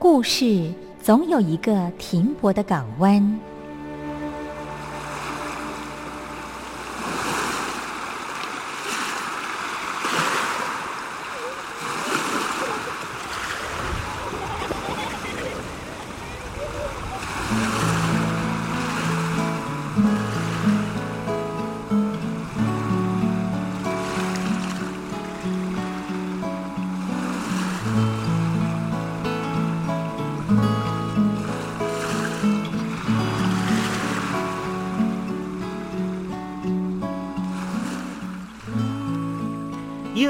[0.00, 3.40] 故事总有一个停泊的港湾。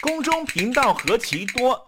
[0.00, 1.87] 宫中频道何其多，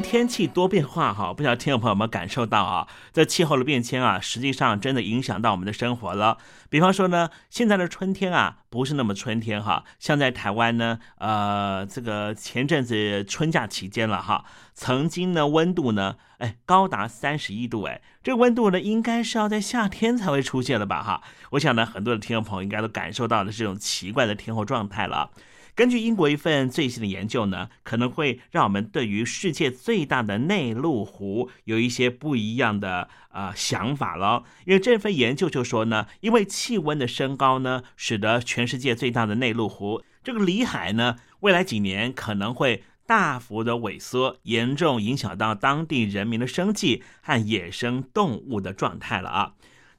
[0.00, 6.38] 天气多变化哈，不知道听众朋友们感受到啊，这气候的变迁啊，实际上真的影响到我们的生活了。
[6.68, 14.44] 比方说呢，现在的春天啊，不是那么春天哈，像在台湾呢，呃，这个前阵子春假期间了哈，
[14.74, 21.22] 曾经呢温度呢，哎，高达三十一度哎，这温度呢，应该是要在夏天才会出现的吧哈。
[21.50, 25.30] 我想呢，很多的听众朋友应该都感受到了这种奇怪的天候状态了。
[25.74, 34.44] 根据英国一份最新的研究呢，可能会让我们对于世界最大的内陆湖有一些不一样的呃想法了。
[34.66, 49.54] 因为这份研究就说呢，因为气温的升高呢，使得全世界最大的内陆湖这个里海呢，未来几年可能会大幅的萎缩，严重影响到当地人民的生计和野生动物的状态了啊。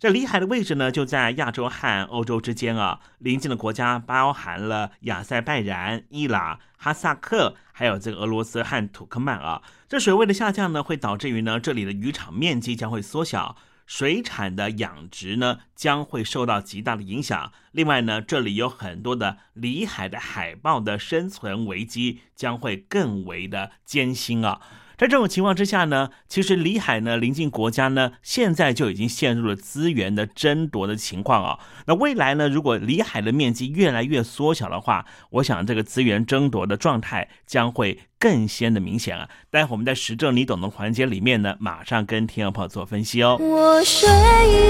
[0.06, 3.00] 这里海的位置呢，就在亚洲和欧洲之间啊。
[3.18, 9.64] 邻近的国家包含了亚塞拜然、伊朗、哈萨克，还有这个俄罗斯和土克曼啊。
[9.90, 13.56] 这水位的下降呢，会导致于呢，这里的渔场面积将会缩小，
[13.88, 17.52] 水产的养殖呢将会受到极大的影响。
[17.72, 24.62] 另外呢，这里有很多的里海的海豹的生存危机将会更为的艰辛啊。
[24.98, 31.60] 在这种情况之下呢，其实里海呢临近国家呢，现在就已经陷入了资源的争夺的情况啊。
[31.88, 39.28] 那未来呢，如果里海的面积越来越缩小的话，我想这个资源争夺的状态将会更显的明显啊。
[39.52, 43.38] 待会我们在实证你懂的环节里面呢，马上跟听众朋友做分析哦。
[43.40, 44.08] 我睡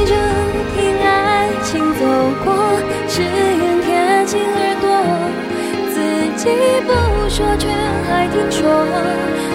[0.06, 0.16] 着
[0.76, 2.02] 听爱情走
[2.44, 2.54] 过，
[3.08, 4.90] 只愿贴近耳朵，
[5.94, 5.96] 自
[6.36, 6.50] 己
[6.82, 6.90] 不
[7.30, 7.68] 说却
[8.08, 9.55] 还听说。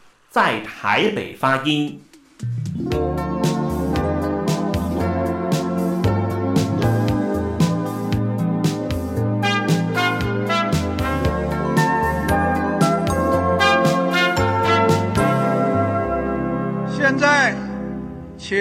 [0.31, 2.01] 在台北发音。
[16.87, 17.53] 现在，
[18.37, 18.57] 请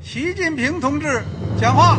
[0.00, 1.24] 习近平同志
[1.60, 1.98] 讲话。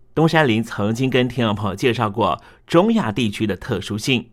[0.13, 4.29] 东山林曾经跟听众朋友介绍过中亚地区的特殊性，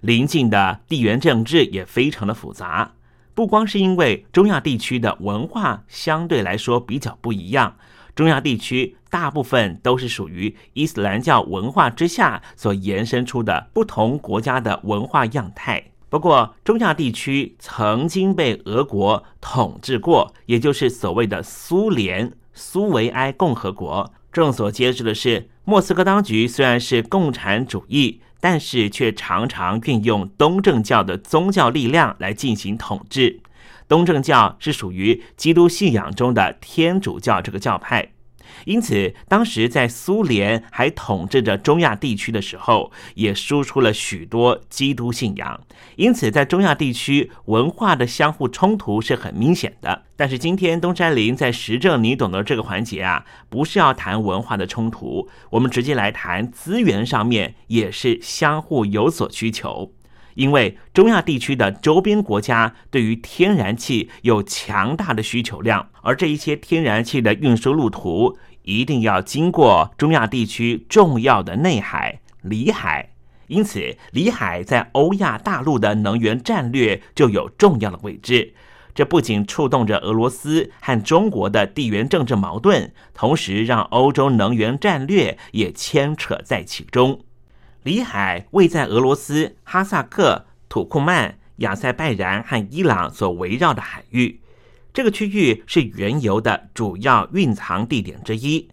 [0.00, 2.92] 邻近的地缘政治也非常的复杂。
[3.34, 7.76] 不光是因为中亚地区的文化相对来说比较不一样，
[8.14, 15.82] 中亚地区大部分都是属于伊斯兰教文化之下所延伸出的不同国家的文化样态。
[16.08, 24.12] 不过，中亚地区曾经被俄国统治过，也就是所谓的苏联苏维埃共和国。
[24.42, 33.40] 众所皆知的是，莫斯科当局虽然是共产主义，但是却常常运用东正教的宗教力量来进行统治。
[33.88, 38.12] 东正教是属于基督信仰中的天主教这个教派。
[38.64, 45.60] 因此，当时在苏联还统治着中亚地区的时候，也输出了许多基督信仰。
[45.96, 50.02] 因此，在中亚地区文化的相互冲突是很明显的。
[50.18, 59.92] 但是，今天东山林在实证你懂得这个环节啊，不是要谈文化的冲突，我们直接来谈资源上面也是相互有所需求。
[60.36, 68.38] 因为中亚地区的周边国家对于天然气有强大的需求量，而这一些天然气的运输路途。
[68.62, 73.10] 一定要经过中亚地区重要的内海里海，
[73.46, 78.54] 因此里海在欧亚大陆的能源战略就有重要的位置。
[78.92, 87.20] 这不仅触动着俄罗斯和中国的地缘政治矛盾，同时让欧洲能源战略也牵扯在其中。
[87.86, 94.40] 里海位在俄罗斯、哈萨克、土库曼、亚塞拜然和伊朗所围绕的海域。
[94.92, 98.68] 这个区域是原油的主要蕴藏地点之一，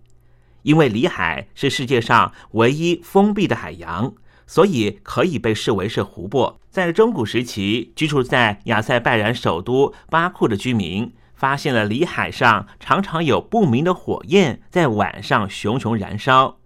[0.63, 4.12] 因为里海是世界上唯一封闭的海洋，
[4.48, 6.60] 所以可以被视为是湖泊。
[6.72, 16.58] 在中古时期，居住在亚塞拜然首都巴库的居民发现了里海上常常有不明的火焰在晚上熊熊燃烧。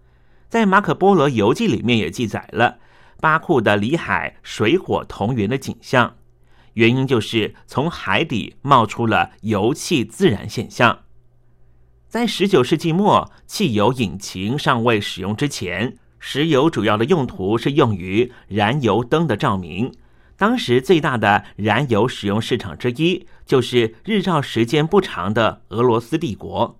[0.49, 2.79] 在马可波罗游记里面也记载了
[3.19, 6.15] 巴库的里海水火同源的景象。
[6.73, 10.99] 原因就是从海底冒出了油气自燃现象。
[12.07, 19.91] 在十九世纪末，汽油引擎尚未使用之前，石油主要的用途是用于燃油灯的照明。
[20.37, 26.79] 当时最大的燃油使用市场之一，就是日照时间不长的俄罗斯帝国。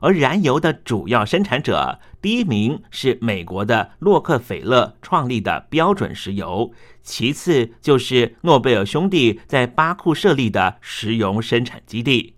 [0.00, 12.34] 而燃油的主要生产者，第一名是美国的洛克菲勒创立的标准石油，其次就是诺贝尔兄弟在巴库设立的石油生产基地。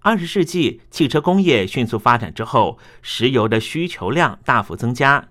[0.00, 5.28] 二十世纪汽车工业迅速发展之后，石油的需求量大幅增加，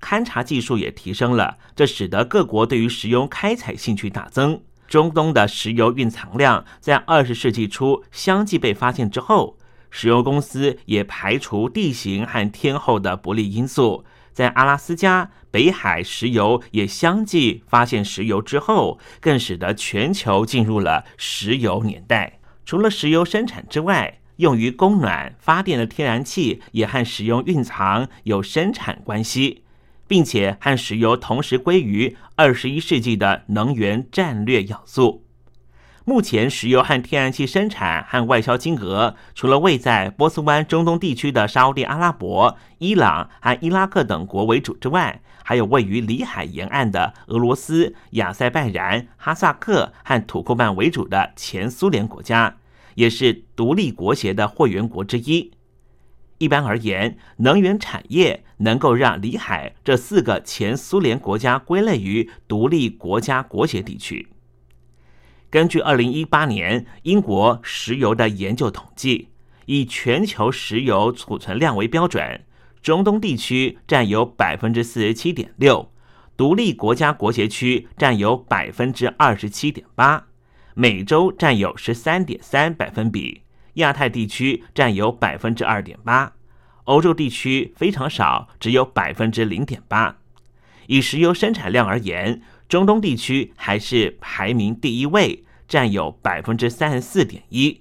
[0.00, 4.62] 勘察技术也提升了，这使得各国对于石油开采兴趣大增。
[4.88, 9.56] 中东的石油蕴藏量在二十世纪初相继被发现之后。
[9.90, 22.38] 石油公司也排除地形和天候的不利因素，在阿拉斯加、北海石油也相继发现石油之后，更使得全球进入了石油年代。
[22.64, 29.64] 除了石油生产之外，用于供暖发电的天然气也和石油蕴藏有生产关系，
[30.06, 35.24] 并且和石油同时归于二十一世纪的能源战略要素。
[36.10, 52.56] 目前，石油和天然气生产和外销金额，除了位在波斯湾中东地区的沙地阿拉伯、伊朗和伊拉克等国为主之外，还有位于里海沿岸的俄罗斯、亚塞拜然、哈萨克和土库曼为主的前苏联国家，
[52.96, 55.52] 也是独立国协的会员国之一。
[56.38, 64.26] 一般而言，能源产业能够让里海这四个前苏联国家归类于独立国家国协地区。
[65.50, 69.30] 根据二零一八年英国石油的研究统计，
[69.66, 72.44] 以全球石油储存量为标准，
[72.80, 75.90] 中东地区占有百分之四十七点六，
[76.36, 80.28] 独立国家国协区占有百分之二十七点八，
[80.74, 83.42] 美洲占有十三点三百分比，
[83.74, 86.32] 亚太地区占有百分之二点八，
[86.84, 90.18] 欧洲地区非常少，只有百分之零点八。
[90.86, 97.80] 以石油生产量而言，中东地区还是排名第一位，占有百分之三十四点一；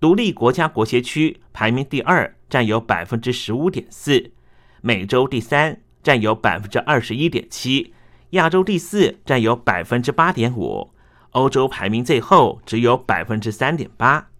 [0.00, 4.30] 独立国家国协区排名第二，占有百分之十五点四；
[4.80, 7.92] 美洲第三，占有百分之二十一点七；
[8.30, 10.94] 亚洲第四，占有百分之八点五；
[11.32, 14.30] 欧洲排名最后，只有百分之三点八。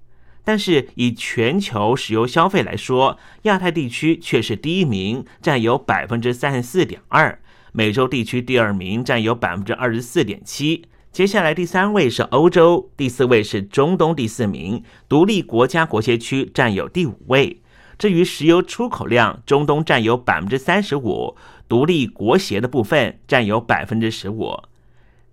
[0.42, 7.40] 但是以全球石油消费来说，亚太地区却是第一名，占有百分之三十四点二；
[7.76, 10.87] 美洲地区第二名，占有百分之二十四点七。
[11.12, 17.61] 接下来第三位是欧洲，第四位是中东，第四名独立国家国协区占有第五位。
[17.99, 21.37] 至于石油出口量，中东占有百分之三十五，
[21.68, 24.59] 独立国协的部分占有百分之十五。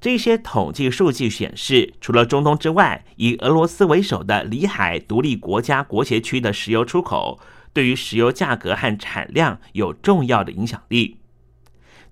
[0.01, 7.39] 这些统计数据显示，除了中东之外，以俄罗斯为首的里海独立国家国协区的石油出口，
[7.71, 11.15] 对于石油价格和产量有重要的影响力。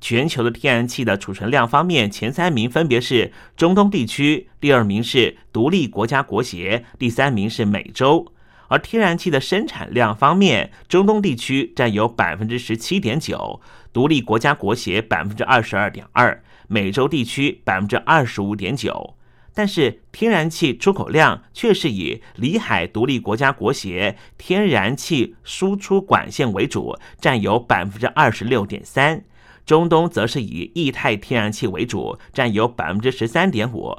[0.02, 8.34] 全球的天然气的储存量方面，前三名分别是中东地区，第二名是独立国家国协，第三名是美洲。
[8.68, 13.62] 而天然气的生产量方面，中东地区占有百分之十七点九，
[13.94, 16.44] 独立国家国协百分之二十二点二。
[16.68, 19.16] 美洲地区百分之二十五点九，
[19.54, 29.26] 但是天然气出口量却是以里海独立国家国协天然气输出管线为主，占有百分之二十六点三。
[29.72, 33.98] 中东则是以液态天然气为主，占有百分之十三点五。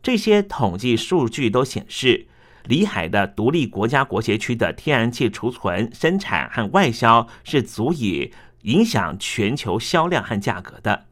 [0.00, 2.28] 这些统计数据都显示，
[2.66, 11.06] 里海的独立国家国协区的天然气储存、生产和外销是足以影响全球销量和价格的。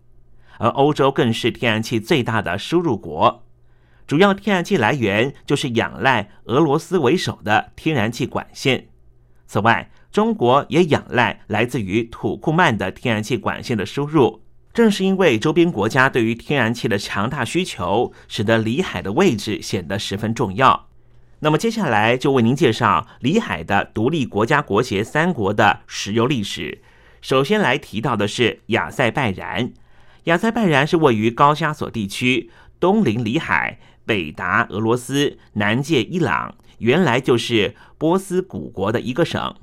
[0.58, 3.42] 而欧洲更是天然气最大的输入国，
[4.06, 8.86] 主要天然气来源就是仰赖俄罗斯为首的天然气管线。
[9.48, 14.42] 此外，中国也仰赖来自于土库曼的天然气管线的输入。
[14.72, 20.86] 正是因为周边国家对于天然气的强大需求，使得里海的位置显得十分重要。
[21.40, 26.80] 那么接下来就为您介绍里海的独立国家国协三国的石油历史。
[27.20, 29.72] 首先来提到的是亚塞拜然。
[30.24, 39.56] 亚塞拜然是位于高加索地区，东临里海，北达俄罗斯，南界伊朗，原来就是波斯古国的一个省。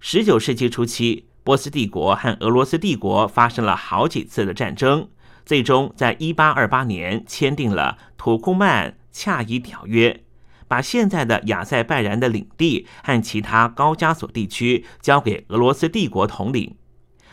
[0.00, 5.08] 十九世纪初期，波斯帝国和俄罗斯帝国发生了好几次的战争，
[5.44, 10.22] 最终在一八二八年签订了土库曼恰伊条约，
[10.68, 16.76] 把现在的亚塞拜然的领地和其他高加索地区交给俄罗斯帝国统领。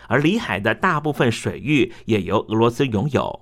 [0.08, 3.42] 而里海的大部分水域也由俄罗斯拥有。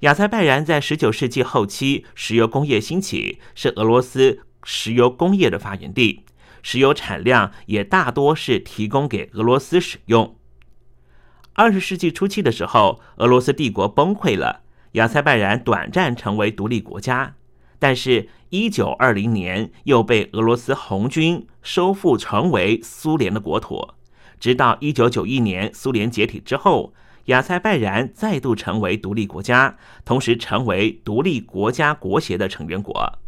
[0.00, 6.23] 亚塞拜然在十九世纪后期石油工业兴起，是俄罗斯石油工业的发源地，
[6.64, 10.34] 石油产量也大多是提供给俄罗斯使用。
[11.52, 17.34] 二十世纪初期的时候，俄罗斯帝国崩溃了，亚塞拜然短暂成为独立国家，
[17.78, 23.90] 但是，一九二零年又被俄罗斯红军收复，成为苏联的国土。
[24.40, 26.94] 直到一九九一年苏联解体之后，
[27.26, 33.18] 亚塞拜然再度成为独立国家，同时成为独立国家国协的成员国。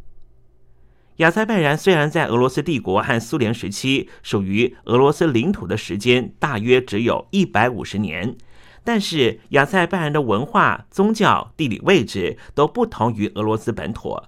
[1.16, 8.36] 亚塞拜然虽然在俄罗斯帝国和苏联时期属于俄罗斯领土的时间大约只有一百五十年，
[8.84, 14.20] 但是亚塞拜然的文化、宗教、地理位置都不同于俄罗斯本土，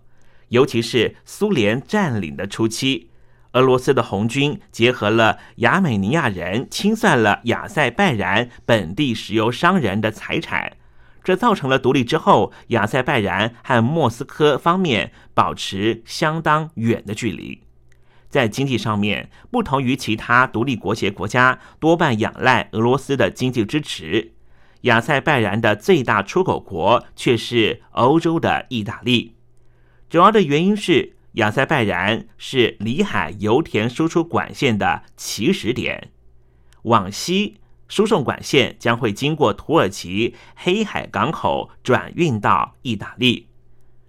[0.48, 3.10] 尤其是苏联占领的初期。
[3.52, 10.76] 俄罗斯的红军结合了亚美尼亚人，清算了亚塞拜然本地石油商人的财产，
[11.28, 17.60] 这造成了独立之后，亚塞拜然和莫斯科方面保持相当远的距离。
[18.30, 24.32] 在经济上面，不同于其他独立国协国家，多半仰赖俄罗斯的经济支持。
[24.82, 29.34] 亚塞拜然的最大出口国却是欧洲的意大利，
[30.08, 31.16] 主要的原因是。
[31.32, 36.10] 亚塞拜然是里海油田输出管线的起始点，
[36.84, 43.48] 往西输送管线将会经过土耳其黑海港口转运到意大利。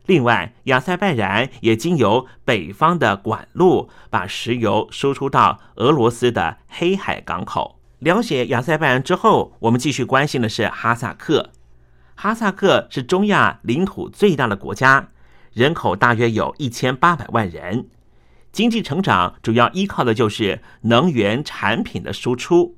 [0.05, 7.79] 另外，亚塞拜然也经由北方的管路把石油输出到俄罗斯的黑海港口。
[7.99, 11.51] 了解亚塞拜然之后，我们继续关心的是哈萨克。
[12.15, 15.09] 哈萨克是中亚领土最大的国家。
[15.53, 17.87] 人口大约有一千八百万人，
[18.51, 22.75] 经济成长主要依靠的就是能源产品的输出，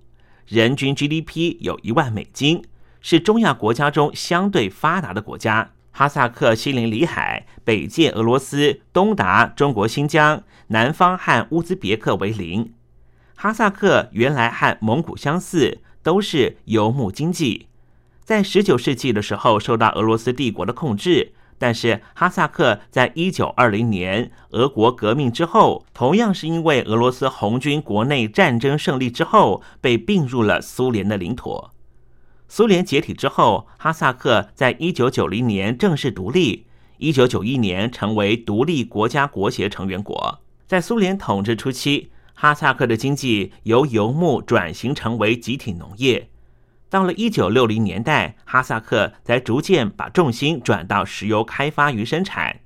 [0.47, 2.63] 人均 GDP 有一万美金，
[2.99, 5.71] 是中亚国家中相对发达的国家。
[5.91, 12.73] 哈萨克西临里海，北界俄罗斯，东达中国新疆，南方和乌兹别克为邻。
[13.35, 17.67] 哈萨克原来和蒙古相似，都是游牧经济，
[18.23, 21.33] 在十九世纪的时候受到俄罗斯帝国的控制。
[21.61, 31.65] 但是哈萨克在一九二零年俄国革命之后，同样是因为俄罗斯红军国内战争胜利之后，被并入了苏联的领土。
[32.47, 36.65] 苏联解体之后，哈萨克在一九九零年正式独立，
[36.97, 40.39] 一九九一年成为独立国家国协成员国。
[40.65, 46.30] 在苏联统治初期，哈萨克的经济由游牧转型成为集体农业。
[46.91, 52.59] 到了一九六零年代，哈萨克才逐渐把重心转到石油开发与生产。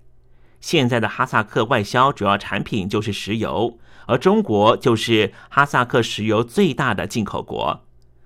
[0.60, 7.86] 现在的哈萨克外销主要产品就是石油，而中国就是哈萨克石油最大的进口国。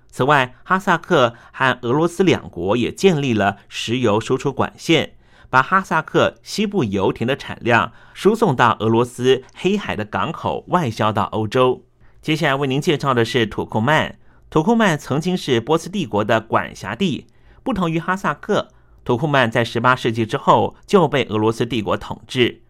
[0.09, 5.17] 此外，哈萨克和俄罗斯两国也建立了石油输出管线，
[5.49, 11.83] 把哈萨克西部油田的产量输送到俄罗斯黑海的港口，外销到欧洲。
[12.21, 14.15] 接下来为您介绍的是土库曼。
[14.49, 17.27] 土库曼曾经是波斯帝国的管辖地，
[17.61, 18.69] 不同于哈萨克，
[19.03, 22.63] 土库曼在18世纪之后就被俄罗斯帝国统治。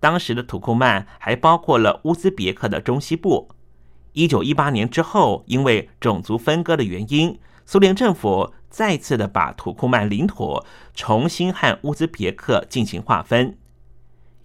[0.00, 3.50] 当时的土库曼还包括了乌兹别克的中西部。
[4.14, 10.62] 1918年之后，因为种族分割的原因，苏联政府再次的把土库曼领土
[10.94, 13.58] 重新和乌兹别克进行划分。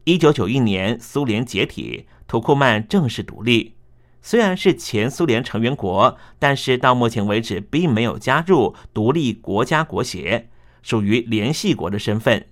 [0.04, 3.75] 1991年，苏联解体，土库曼正式独立。
[4.21, 10.49] 虽然是前苏联成员国，但是到目前为止并没有加入独立国家国协，
[10.84, 12.45] 属于联系国的身份。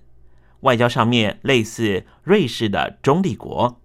[0.60, 3.80] 外交上面类似瑞士的中立国。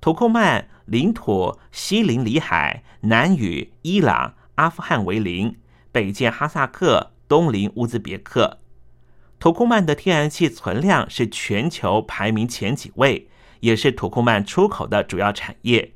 [0.00, 5.56] 土库曼领土西临里海，南与伊朗、阿富汗为邻，
[5.92, 8.58] 北接哈萨克，东临乌兹别克。
[9.38, 13.28] 土库曼的天然气存量是全球排名前几位，
[13.60, 15.92] 也是土库曼出口的主要产业。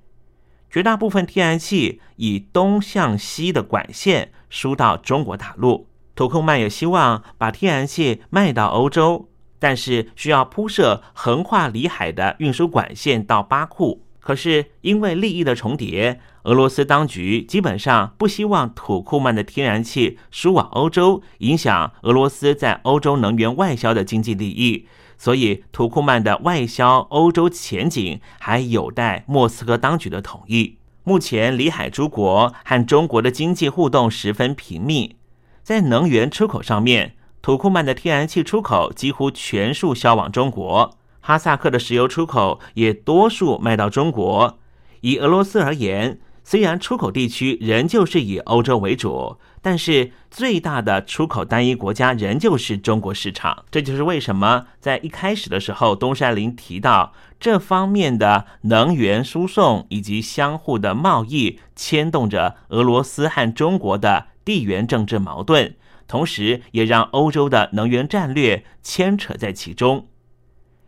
[0.72, 14.06] 绝大部分天然气以东向西的管线输到中国大陆，土库曼也希望把天然气卖到欧洲，但是需要铺设横跨里海的运输管线到巴库。
[14.18, 24.86] 可是因为利益的重叠，俄罗斯当局基本上不希望土库曼的天然气输往欧洲，影响俄罗斯在欧洲能源外销的经济利益。
[25.22, 30.78] 所以，土库曼的外销欧洲前景还有待莫斯科当局的同意。
[31.04, 35.14] 目前，里海诸国和中国的经济互动十分频密。
[35.62, 44.58] 在能源出口上面，土库曼的天然气出口几乎全数销往中国，哈萨克的石油出口也多数卖到中国。
[45.02, 49.38] 以俄罗斯而言，虽然出口地区仍旧是以欧洲为主。
[49.62, 65.76] 但是最大的出口单一国家仍旧是中国市场，这就是为什么在一开始的时候，东山林提到这方面的能源输送以及相互的贸易牵动着俄罗斯和中国的地缘政治矛盾，
[66.08, 70.08] 同时也让欧洲的能源战略牵扯在其中。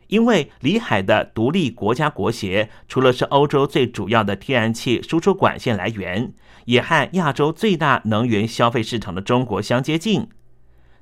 [0.08, 6.32] 因为里海的独立国家国协，除了是欧洲最主要的天然气输出管线来源。
[6.66, 10.28] 也和亚洲最大能源消费市场的中国相接近。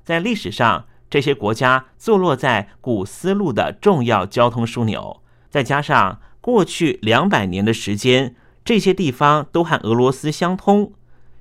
[0.03, 8.35] 在历史上，这些国家坐落在古丝路的重要交通枢纽，再加上过去两百年的时间，
[8.65, 10.91] 这些地方都和俄罗斯相通。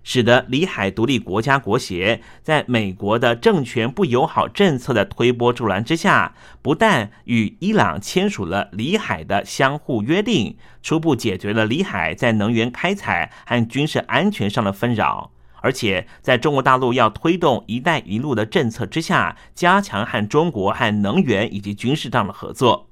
[0.04, 22.88] 使得里海独立国家国协在美国的政权不友好政策的推波助澜之下，不但与伊朗签署了里海的相互约定，初步解决了里海在能源开采和军事安全上的纷扰，而且在中国大陆要推动“一带一路”的政策之下，加强和中国和能源以及军事上的合作。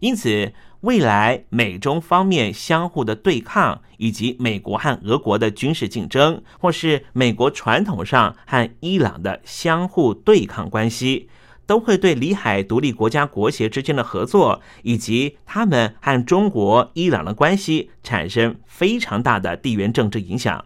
[0.00, 0.52] 因此。
[0.80, 11.28] 未来美中方面相互的对抗，以及美国和俄国的军事竞争，或是美国传统上和伊朗的相互对抗关系，
[11.66, 20.64] 都会对里海独立国家国协之间的合作，以及他们和中国、伊朗的关系产生非常大的地缘政治影响。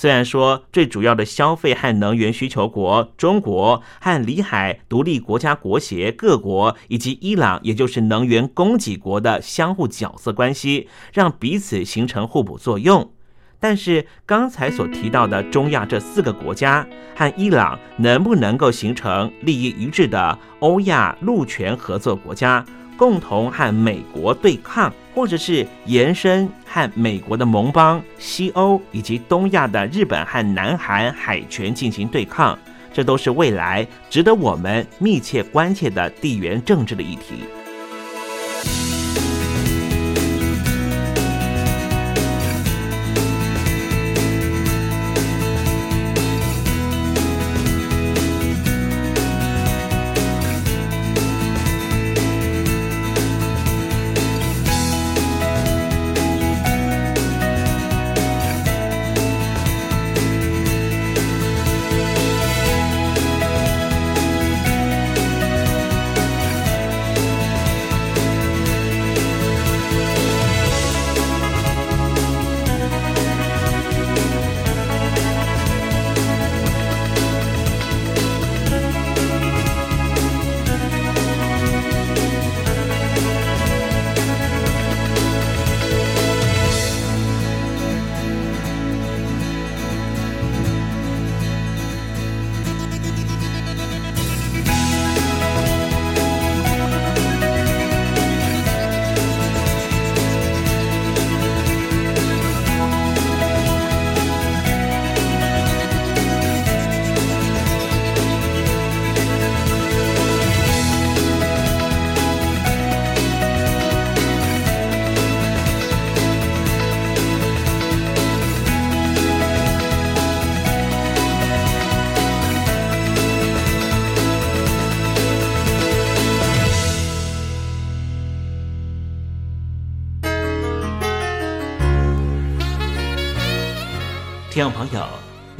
[0.00, 13.10] 虽然说最主要的消费和能源需求国中国和里海独立国家国协各国以及伊朗，也就是能源供给国的相互角色关系，让彼此形成互补作用。
[13.58, 22.64] 但是刚才所提到的中亚这四个国家和伊朗，能不能够形成利益一致的欧亚陆权合作国家？
[22.98, 32.58] 共同和美国对抗，或者是延伸和美国的盟邦西欧以及东亚的日本和南韩海权进行对抗，
[32.92, 37.44] 这都是未来值得我们密切关切的地缘政治的议题。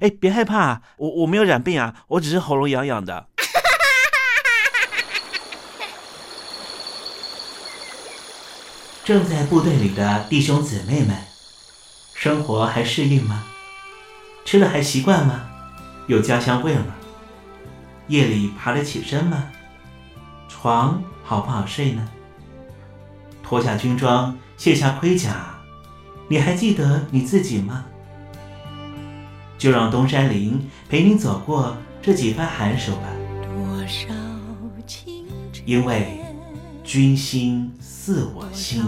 [0.00, 3.26] 哎，别害怕，我我没有染病啊，我只是喉咙痒痒的。
[9.04, 11.14] 正在部队里的弟兄姊妹们，
[12.14, 13.44] 生活还适应吗？
[14.44, 15.48] 吃的还习惯吗？
[16.06, 16.94] 有家乡味吗？
[18.08, 19.48] 夜里爬得起身吗？
[20.48, 22.08] 床好不好睡呢？
[23.42, 25.58] 脱下军装，卸下盔甲，
[26.28, 27.84] 你还记得你自己吗？
[29.60, 30.58] 就让东山林
[30.88, 33.02] 陪您走过这几番寒暑吧。
[35.66, 36.18] 因为
[36.82, 38.82] 君心似我心。
[38.82, 38.86] 一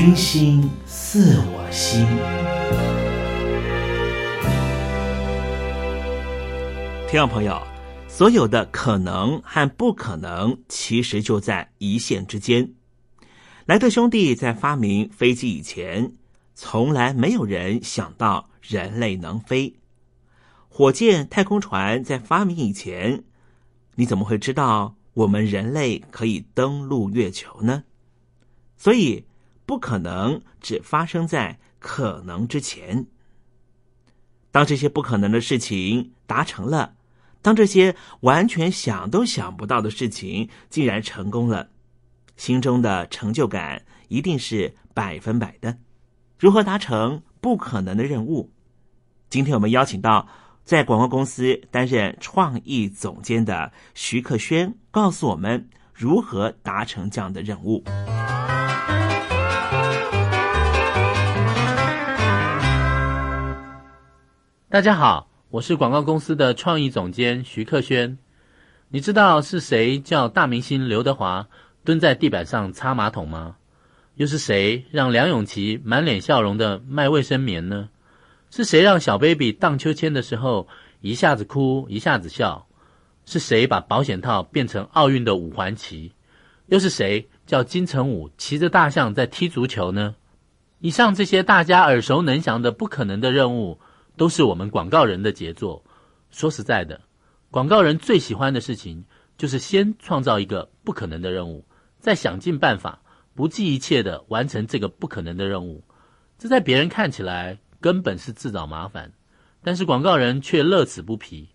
[0.00, 2.06] 君心似我心。
[7.06, 7.60] 听众朋友，
[8.08, 12.72] 所有的可能和不可能，其实就在一线之间。
[13.66, 16.14] 莱特兄弟在发明飞机以前，
[16.54, 19.74] 从来没有人想到人类能飞。
[20.70, 23.24] 火箭、太空船在发明以前，
[23.96, 27.84] 你怎么会知道我们人类可以登陆月球呢？
[28.78, 29.26] 所以。
[29.70, 33.06] 不可能只发生在可能之前。
[34.50, 36.96] 当这些不可能的事情达成了，
[37.40, 41.68] 当这些完全想都想不到的事情竟然成功了，
[42.36, 45.78] 心中的成就感一定是百分百的。
[46.36, 48.50] 如何达成不可能的任务？
[49.28, 50.26] 今天我们邀请到
[50.64, 57.84] 在广告公司担任创意总监的徐克轩，告诉我们如何达成这样的任务。
[64.72, 68.18] 大家好，我是广告公司的创意总监徐克轩。
[68.88, 71.48] 你知道是谁叫大明星刘德华
[71.84, 73.56] 蹲在地板上擦马桶吗？
[74.14, 77.88] 又是谁让梁咏琪满脸笑容的卖卫生棉呢？
[78.52, 80.68] 是谁让小 baby 荡秋千的时候
[81.00, 82.68] 一下子哭一下子笑？
[83.26, 86.12] 是谁把保险套变成奥运的五环旗？
[86.66, 90.14] 又是谁叫金城武骑着大象在踢足球呢？
[90.78, 93.80] 以上这些大家耳熟能详的不可能的任务。
[94.20, 95.82] 都是我们广告人的杰作。
[96.30, 97.00] 说实在的，
[97.50, 99.06] 广告人最喜欢的事情
[99.38, 101.64] 就是先创造一个不可能的任务，
[102.00, 103.00] 再想尽办法
[103.34, 105.82] 不计一切的完成这个不可能的任务。
[106.38, 109.10] 这在别人看起来根本是自找麻烦，
[109.62, 111.48] 但是广告人却乐此不疲。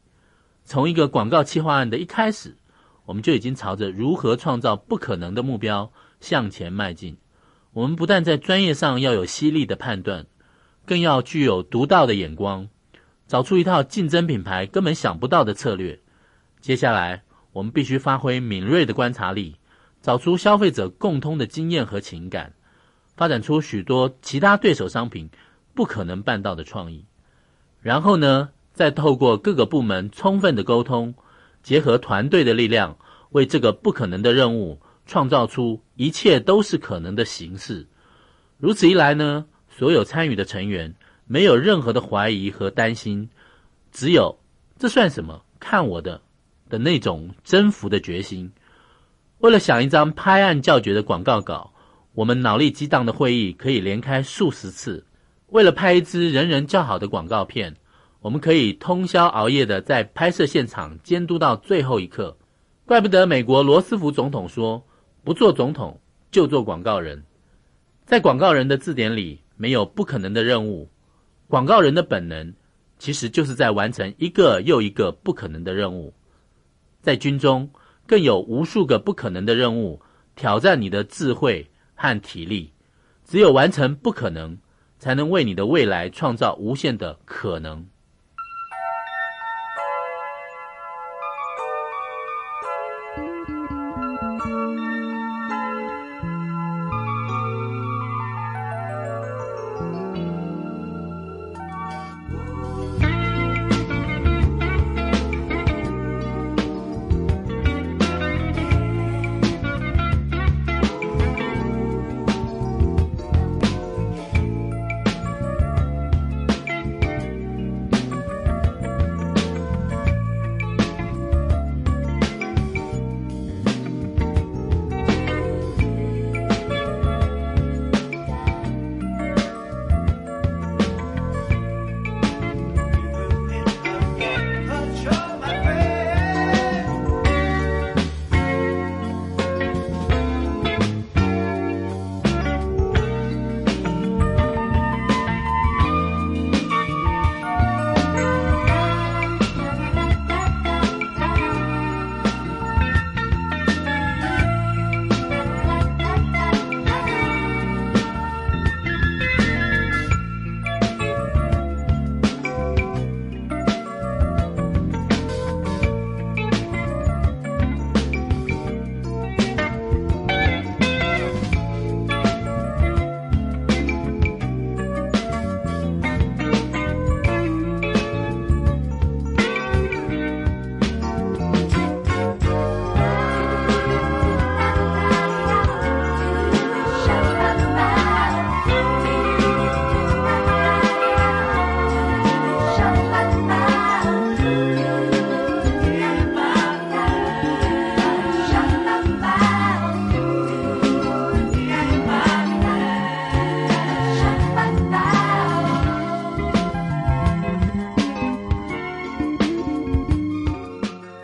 [0.64, 2.58] 从一个广告企划案的一开始，
[3.06, 7.16] 我们就已经朝着如何创造不可能的目标向前迈进。
[7.74, 10.26] 我们不但在专业上要有犀利的判断。
[10.86, 12.70] 更要具有独到的眼光，
[13.28, 16.00] 找出一套竞争品牌根本想不到的策略。
[16.62, 17.24] 接下来，
[17.54, 19.56] 我们必须发挥敏锐的观察力，
[20.02, 22.54] 找出消费者共通的经验和情感，
[23.16, 25.30] 发展出许多其他对手商品
[25.74, 27.06] 不可能办到的创意。
[27.82, 31.16] 然后呢，再透过各个部门充分的沟通，
[31.62, 32.98] 结合团队的力量，
[33.32, 37.88] 为这个不可能的任务创造出一切都是可能的形式。
[38.58, 39.46] 如此一来呢？
[39.78, 40.96] 所有参与的成员
[41.26, 43.30] 没有任何的怀疑和担心，
[43.92, 44.40] 只有
[44.80, 45.44] 这算什么？
[45.60, 46.22] 看我的
[46.70, 48.54] 的那种征服的决心。
[49.40, 51.74] 为了想一张拍案叫绝的广告稿，
[52.14, 55.04] 我们脑力激荡的会议可以连开数十次；
[55.48, 57.76] 为了拍一支人人叫好的广告片，
[58.22, 62.38] 我们可以通宵熬夜的在拍摄现场监督到最后一刻。
[62.86, 64.86] 怪不得美国罗斯福总统说
[65.26, 66.00] ：“不做总统
[66.32, 67.26] 就做广告人。”
[68.08, 69.42] 在广告人的字典里。
[69.58, 70.90] 没有不可能的任务，
[71.48, 72.54] 广告人的本能
[72.98, 76.14] 其实就是在完成一个又一个不可能的任务。
[77.02, 77.70] 在军中，
[78.08, 80.02] 更有无数个不可能的任务
[80.36, 82.72] 挑战你的智慧和体力。
[83.24, 84.58] 只有完成不可能，
[85.00, 87.86] 才能为你的未来创造无限的可能。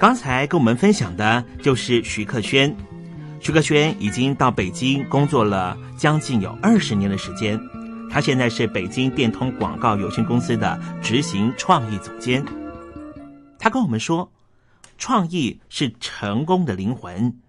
[0.01, 2.75] 刚才跟我们分享的就是徐克轩。
[3.39, 7.61] 徐克轩已经到北京工作了将近有二十年的时间，
[8.09, 12.43] 他现在是北京电通广告有限公司的执行创意总监。
[13.59, 14.31] 他跟我们说，
[14.97, 17.39] 创意是成功的灵魂。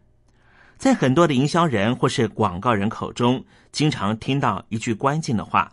[0.76, 5.72] 在很多的营销人或是广告人口中，经常听到一句关键的话：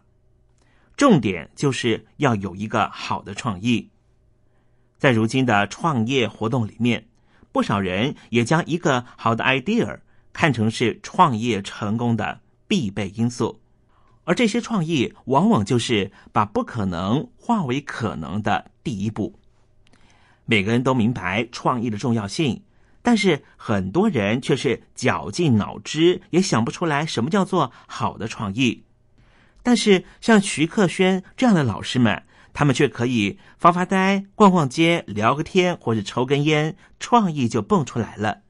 [0.96, 3.90] 重点就是要有一个好的创意。
[5.00, 7.08] 在如今的创业活动里面，
[7.52, 9.98] 不少人也将一个好的 idea
[10.34, 13.60] 看成是创业成功的必备因素，
[14.26, 19.40] 而这些创意往往就是把不可能化为可能的第一步。
[20.46, 22.62] 每个人都明白创意的重要性，
[23.02, 28.84] 但是很多人却是绞尽脑汁也想不出来什么叫做好的创意。
[29.64, 32.24] 但是像徐克轩这样的老师们，
[32.60, 38.42] 他们却可以发发呆、逛逛街、聊个天，或者抽根烟，创意就蹦出来了。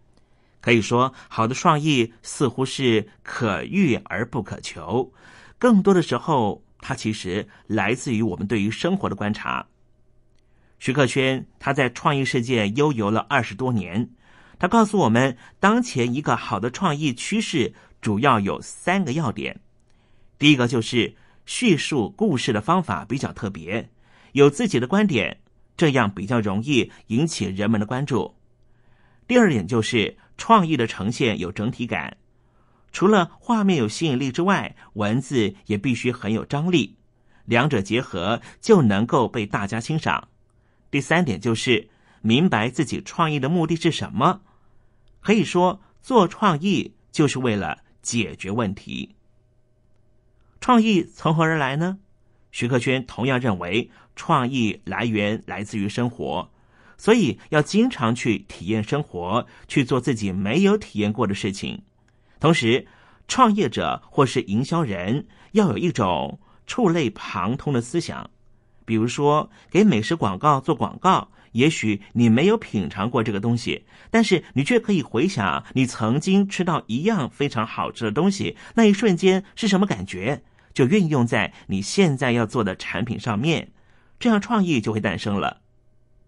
[0.61, 5.13] 可以说，好的创意似乎是可遇而不可求。
[5.59, 9.67] 更多的时候，它其实来自于我们对于生活的观察。
[10.79, 14.09] 徐克轩他在创意世界悠游了二十多年，
[14.57, 19.59] 他告诉我们，当前一个好的创意趋势主要有三个要点。
[20.39, 21.13] 第一个就是
[21.45, 23.87] 叙述故事的方法比较特别，
[24.33, 25.39] 有自己的观点，
[25.77, 28.35] 这样比较容易引起人们的关注。
[29.27, 32.17] 第二点就是创意的呈现有整体感，
[32.91, 36.97] 除了画面有吸引力之外，文字也必须很有张力，
[37.45, 40.27] 两者结合就能够被大家欣赏。
[40.89, 41.89] 第三点就是
[42.21, 44.41] 明白自己创意的目的是什么，
[45.21, 49.15] 可以说做创意就是为了解决问题。
[50.59, 51.99] 创意从何而来呢？
[52.51, 56.49] 徐克轩同样认为，创意来源来自于生活。
[56.97, 61.81] 所以要经常去体验生活，去做自己没有体验过的事情。
[62.39, 62.87] 同时，
[63.27, 68.29] 创业者或是营销人要有一种触类旁通的思想。
[68.85, 80.41] 比如说，给美食广告做广告，也许你没有品尝过这个东西，但是你却可以回想你曾经吃到一样非常好吃的东西，那一瞬间是什么感觉，
[80.73, 83.71] 就运用在你现在要做的产品上面，
[84.19, 85.61] 这样创意就会诞生了。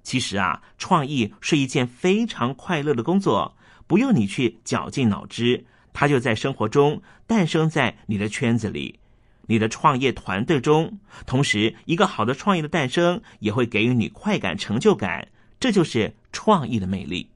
[0.04, 9.00] 其实啊，创意是一件非常快乐的工作，不用你去绞尽脑汁，它就在生活中诞生在你的圈子里，
[9.46, 11.00] 你的创业团队中。
[11.26, 15.28] 同时，一个好的创意的诞生也会给予你快感、成就感，
[15.60, 17.30] 这就是创意的魅力。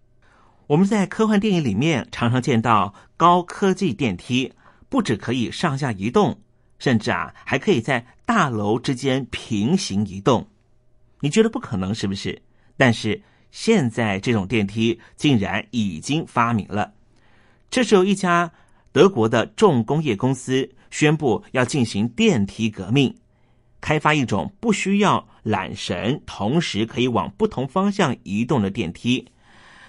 [0.68, 4.54] 我们在科幻电影里面常常见到高科技电梯，
[4.90, 6.40] 不只可以上下移动，
[6.80, 10.48] 甚至啊还可以在大楼之间平行移动。
[11.22, 12.42] 你觉得不可能是不是？
[12.78, 13.22] 但是
[13.52, 16.94] 现在这种电梯竟然已经发明了，
[17.70, 18.52] 这是由一家
[18.92, 23.16] 德国的重工业公司宣布要进行电梯革命，
[23.80, 29.28] 开发一种不需要缆绳，同时可以往不同方向移动的电梯。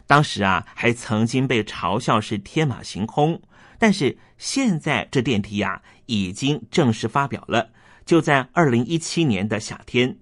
[0.06, 3.42] 当时啊，还曾经被嘲笑是天马行空，
[3.78, 7.70] 但是现在这电梯呀，已经正式发表了，
[8.04, 10.18] 就在二零一七年的夏天。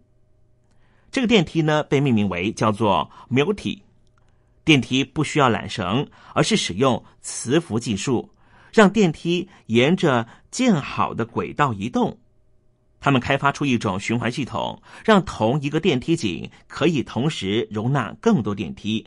[1.11, 3.83] 这个电梯呢，被命名为叫做 Multi
[4.65, 8.31] 电梯，不需要缆绳，而是使用磁浮技术，
[8.73, 12.19] 让电梯沿着建好的轨道移动。
[12.99, 19.07] 他们开发出一种循环系统，让同一个电梯井可以同时容纳更多电梯。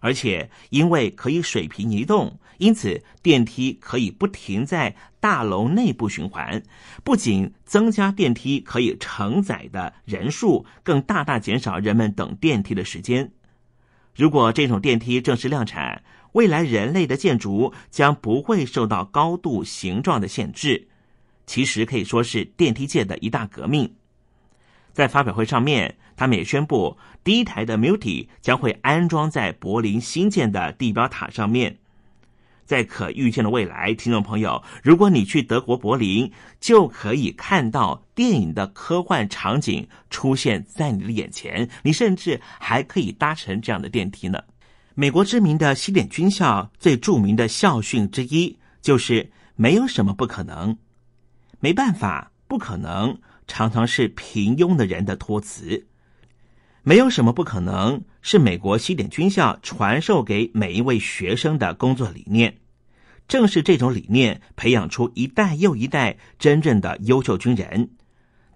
[0.00, 6.62] 而且，因为可以水平移动，因此电梯可以不停在大楼内部循环。
[7.02, 13.32] 不仅增加电梯可以承载的人数，更大大减少人们等电梯的时间。
[14.14, 16.02] 如果这种电梯正式量产，
[16.32, 20.88] 未来人类的建筑将不会受到高度、形状的限制。
[21.46, 23.94] 其实可以说是电梯界的一大革命。
[24.92, 25.96] 在发表会上面。
[26.18, 31.78] 他们也宣布，第一台的 Multi 将会安装在柏林新建的地标塔上面。
[32.68, 41.66] 在可预见的未来，听众朋友，如果你去德国柏林，就可以看到电影的科幻场景出现在你的眼前。
[41.82, 44.38] 你甚至还可以搭乘这样的电梯呢。
[44.94, 50.76] 美国知名的西点军校最著名的校训之一就是“没有什么不可能”。
[51.60, 55.86] 没办法，不可能常常是平庸的人的托词。
[56.88, 62.56] 没有什么不可能，是美国西点军校传授给每一位学生的工作理念。
[63.28, 67.90] 正是这种理念，培养出一代又一代真正的优秀军人。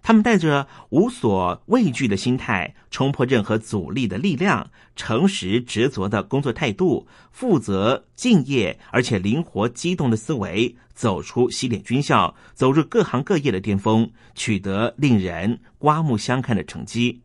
[0.02, 17.20] 他们带着无所畏惧的心态，冲破任何阻力的力量，诚实执着的工作态度，负责敬业而且灵活机动的思维，走出西点军校，走入各行各业的巅峰，取得令人刮目相看的成绩。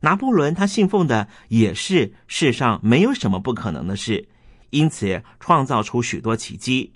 [0.00, 4.28] 拿破仑他信奉的也是世上没有什么不可能的事，
[4.70, 6.92] 因此创造出许多奇迹。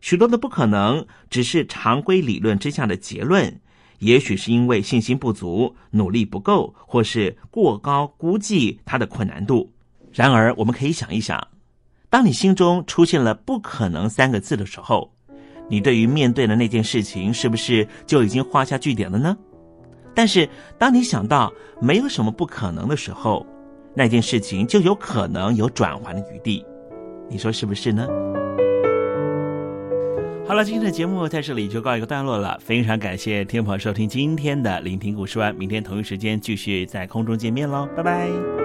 [0.00, 3.60] 许多的不可能只是常规理论之下的结论，
[4.00, 9.72] 也许是因为信心不足、努力不够，或是过高估计它的困难度。
[10.12, 11.48] 然而，我们可以想一想，
[12.10, 15.10] 当你心中出现了“不可能”三个字的时候，
[15.70, 19.36] 你对于面对的那件事情，是不是就已经画下句点了呢？
[20.14, 20.48] 但是
[20.78, 23.46] 当你想到没有什么不可能的时候，
[23.94, 26.64] 那件事情就有可能有转圜的余地。
[27.28, 28.06] 你说是不是呢？
[30.46, 32.58] 好了，今天的节目在这里就告一个段落了。
[32.62, 38.63] 非常感谢听众朋友收听今天的聆听故事湾，明天同一时间继续在空中见面喽，拜拜。